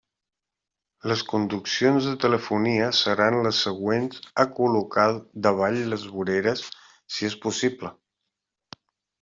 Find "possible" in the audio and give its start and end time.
7.47-7.93